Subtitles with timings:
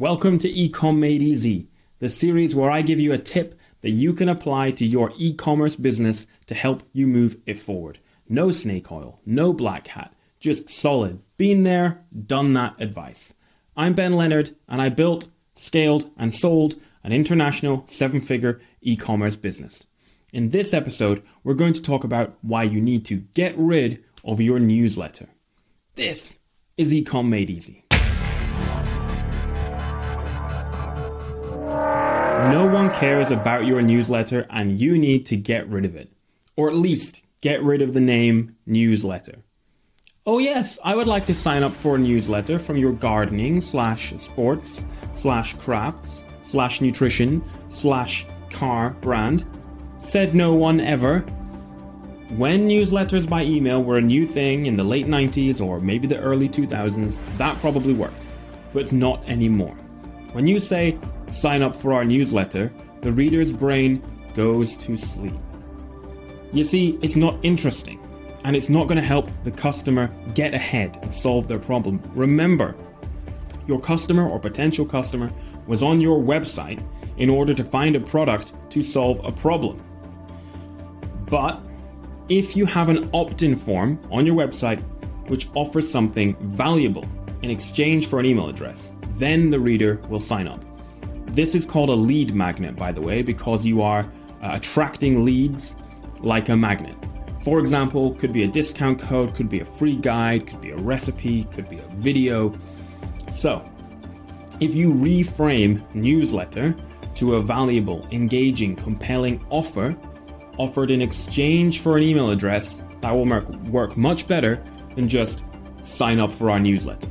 [0.00, 1.68] Welcome to Ecom Made Easy,
[1.98, 5.34] the series where I give you a tip that you can apply to your e
[5.34, 7.98] commerce business to help you move it forward.
[8.26, 13.34] No snake oil, no black hat, just solid, been there, done that advice.
[13.76, 19.36] I'm Ben Leonard, and I built, scaled, and sold an international seven figure e commerce
[19.36, 19.84] business.
[20.32, 24.40] In this episode, we're going to talk about why you need to get rid of
[24.40, 25.28] your newsletter.
[25.96, 26.38] This
[26.78, 27.79] is Ecom Made Easy.
[32.50, 36.10] No one cares about your newsletter and you need to get rid of it.
[36.56, 39.44] Or at least get rid of the name newsletter.
[40.26, 44.12] Oh yes, I would like to sign up for a newsletter from your gardening slash
[44.16, 49.44] sports slash crafts slash nutrition slash car brand.
[49.98, 51.20] Said no one ever.
[52.30, 56.18] When newsletters by email were a new thing in the late 90s or maybe the
[56.18, 58.26] early 2000s, that probably worked.
[58.72, 59.76] But not anymore.
[60.32, 60.98] When you say,
[61.28, 64.02] sign up for our newsletter, the reader's brain
[64.34, 65.34] goes to sleep.
[66.52, 68.00] You see, it's not interesting,
[68.44, 72.00] and it's not going to help the customer get ahead and solve their problem.
[72.14, 72.76] Remember,
[73.66, 75.32] your customer or potential customer
[75.66, 76.84] was on your website
[77.16, 79.82] in order to find a product to solve a problem.
[81.26, 81.60] But
[82.28, 84.82] if you have an opt in form on your website
[85.28, 87.06] which offers something valuable
[87.42, 90.64] in exchange for an email address, then the reader will sign up.
[91.26, 94.00] This is called a lead magnet, by the way, because you are
[94.42, 95.76] uh, attracting leads
[96.20, 96.96] like a magnet.
[97.40, 100.76] For example, could be a discount code, could be a free guide, could be a
[100.76, 102.52] recipe, could be a video.
[103.30, 103.64] So,
[104.60, 106.74] if you reframe newsletter
[107.14, 109.96] to a valuable, engaging, compelling offer
[110.58, 113.26] offered in exchange for an email address, that will
[113.70, 114.62] work much better
[114.94, 115.46] than just
[115.80, 117.08] sign up for our newsletter.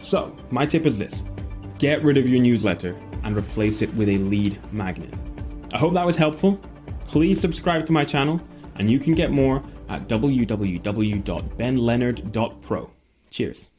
[0.00, 1.22] So, my tip is this
[1.78, 5.12] get rid of your newsletter and replace it with a lead magnet.
[5.74, 6.58] I hope that was helpful.
[7.04, 8.40] Please subscribe to my channel,
[8.76, 12.90] and you can get more at www.benleonard.pro.
[13.30, 13.70] Cheers.